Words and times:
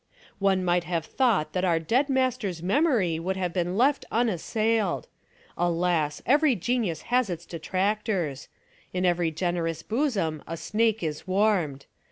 "One 0.39 0.65
might 0.65 0.85
have 0.85 1.05
thought 1.05 1.53
that 1.53 1.63
our 1.63 1.77
dead 1.77 2.09
mas 2.09 2.35
ter's 2.35 2.63
memory 2.63 3.19
would 3.19 3.37
have 3.37 3.53
been 3.53 3.77
left 3.77 4.03
unassailed. 4.11 5.07
Alas! 5.55 6.23
every 6.25 6.55
genius 6.55 7.03
has 7.13 7.29
its 7.29 7.45
detractors. 7.45 8.47
In 8.93 9.05
every 9.05 9.29
generous 9.29 9.83
bosom 9.83 10.41
a 10.47 10.57
snake 10.57 11.03
is 11.03 11.27
warmed. 11.27 11.85